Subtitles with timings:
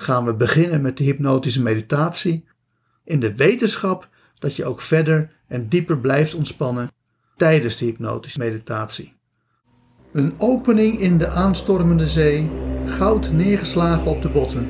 [0.00, 2.44] gaan we beginnen met de hypnotische meditatie
[3.04, 6.90] in de wetenschap dat je ook verder en dieper blijft ontspannen
[7.36, 9.14] tijdens de hypnotische meditatie.
[10.12, 12.50] Een opening in de aanstormende zee,
[12.86, 14.68] goud neergeslagen op de botten.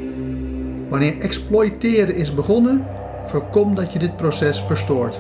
[0.89, 2.87] Wanneer exploiteren is begonnen,
[3.27, 5.19] voorkom dat je dit proces verstoort.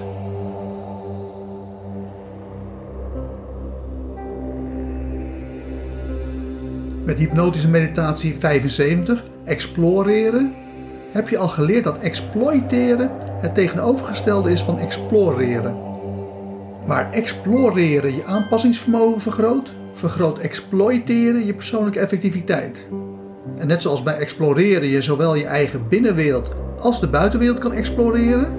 [7.05, 10.55] Met hypnotische meditatie 75 exploreren,
[11.13, 13.11] heb je al geleerd dat exploiteren
[13.41, 15.77] het tegenovergestelde is van exploreren.
[16.87, 22.87] Waar exploreren je aanpassingsvermogen vergroot, vergroot exploiteren je persoonlijke effectiviteit.
[23.57, 28.53] En net zoals bij exploreren je zowel je eigen binnenwereld als de buitenwereld kan exploreren,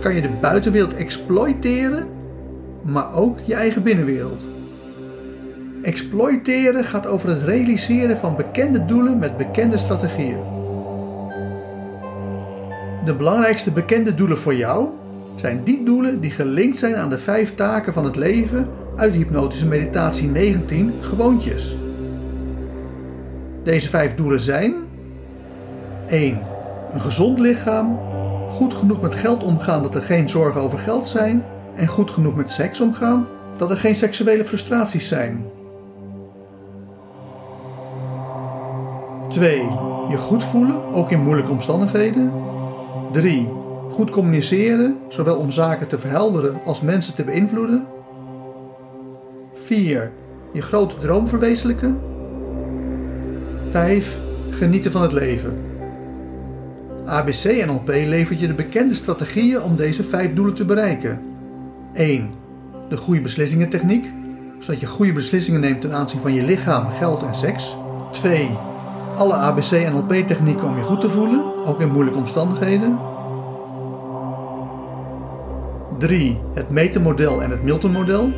[0.00, 2.06] kan je de buitenwereld exploiteren,
[2.82, 4.53] maar ook je eigen binnenwereld.
[5.84, 10.38] Exploiteren gaat over het realiseren van bekende doelen met bekende strategieën.
[13.04, 14.88] De belangrijkste bekende doelen voor jou
[15.36, 19.66] zijn die doelen die gelinkt zijn aan de vijf taken van het leven uit Hypnotische
[19.66, 21.76] Meditatie 19 Gewoontjes.
[23.64, 24.74] Deze vijf doelen zijn
[26.06, 26.40] 1.
[26.92, 27.98] Een gezond lichaam,
[28.48, 31.44] goed genoeg met geld omgaan dat er geen zorgen over geld zijn
[31.76, 33.26] en goed genoeg met seks omgaan
[33.56, 35.53] dat er geen seksuele frustraties zijn.
[39.34, 39.56] 2.
[40.08, 42.32] Je goed voelen, ook in moeilijke omstandigheden.
[43.12, 43.48] 3.
[43.90, 47.86] Goed communiceren, zowel om zaken te verhelderen als mensen te beïnvloeden.
[49.54, 50.12] 4.
[50.52, 52.00] Je grote droom verwezenlijken.
[53.68, 54.18] 5.
[54.50, 55.58] Genieten van het leven.
[57.04, 61.20] ABC NLP levert je de bekende strategieën om deze vijf doelen te bereiken.
[61.92, 62.30] 1.
[62.88, 64.12] De goede beslissingentechniek,
[64.58, 67.76] zodat je goede beslissingen neemt ten aanzien van je lichaam, geld en seks.
[68.10, 68.48] 2
[69.16, 72.98] alle ABC en NLP technieken om je goed te voelen, ook in moeilijke omstandigheden.
[75.98, 76.40] 3.
[76.54, 78.30] Het metermodel en het Milton-model.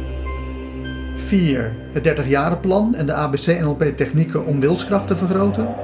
[1.14, 1.76] 4.
[1.93, 5.75] Het 30 plan en de ABC-NLP technieken om wilskracht te vergroten.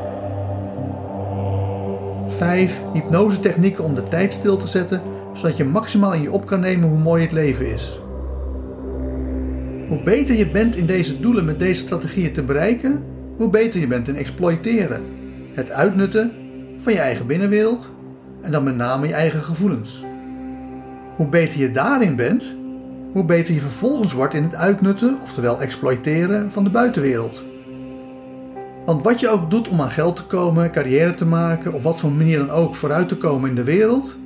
[2.28, 2.80] 5.
[2.92, 5.02] Hypnose technieken om de tijd stil te zetten,
[5.32, 8.00] zodat je maximaal in je op kan nemen hoe mooi het leven is.
[9.88, 13.04] Hoe beter je bent in deze doelen met deze strategieën te bereiken,
[13.36, 15.02] hoe beter je bent in exploiteren,
[15.52, 16.32] het uitnutten
[16.78, 17.90] van je eigen binnenwereld
[18.40, 20.04] en dan met name je eigen gevoelens.
[21.16, 22.54] Hoe beter je daarin bent,
[23.12, 27.42] hoe beter je vervolgens wordt in het uitnutten, oftewel exploiteren van de buitenwereld.
[28.86, 32.00] Want wat je ook doet om aan geld te komen, carrière te maken of wat
[32.00, 34.16] voor manier dan ook vooruit te komen in de wereld,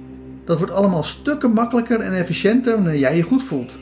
[0.45, 3.79] dat wordt allemaal stukken makkelijker en efficiënter wanneer jij je goed voelt.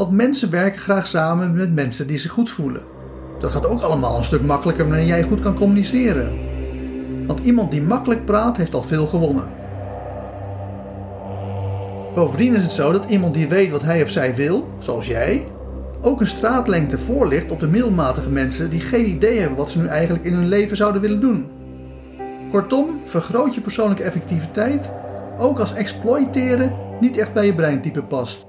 [0.00, 2.82] Want mensen werken graag samen met mensen die zich goed voelen.
[3.40, 6.38] Dat gaat ook allemaal een stuk makkelijker wanneer jij goed kan communiceren.
[7.26, 9.52] Want iemand die makkelijk praat heeft al veel gewonnen.
[12.14, 15.46] Bovendien is het zo dat iemand die weet wat hij of zij wil, zoals jij,
[16.00, 19.80] ook een straatlengte voor ligt op de middelmatige mensen die geen idee hebben wat ze
[19.80, 21.50] nu eigenlijk in hun leven zouden willen doen.
[22.50, 24.90] Kortom, vergroot je persoonlijke effectiviteit,
[25.38, 28.48] ook als exploiteren niet echt bij je breintype past.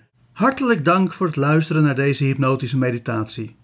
[0.31, 3.55] Hartelijk dank voor het luisteren naar deze hypnotische meditatie.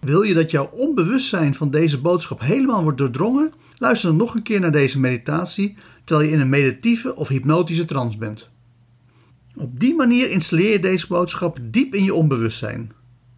[0.00, 3.52] Wil je dat jouw onbewustzijn van deze boodschap helemaal wordt doordrongen?
[3.78, 7.84] Luister dan nog een keer naar deze meditatie terwijl je in een meditieve of hypnotische
[7.84, 8.48] trance bent.
[9.56, 12.92] Op die manier installeer je deze boodschap diep in je onbewustzijn.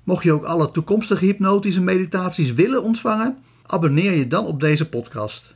[0.05, 3.37] Mocht je ook alle toekomstige hypnotische meditaties willen ontvangen,
[3.67, 5.55] abonneer je dan op deze podcast.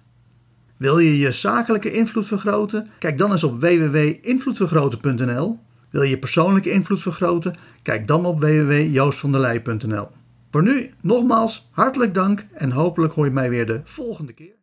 [0.76, 2.90] Wil je je zakelijke invloed vergroten?
[2.98, 5.58] Kijk dan eens op www.invloedvergroten.nl.
[5.94, 7.56] Wil je persoonlijke invloed vergroten?
[7.82, 10.08] Kijk dan op www.joostvanderlei.nl.
[10.50, 14.54] Voor nu nogmaals hartelijk dank en hopelijk hoor je mij weer de volgende keer.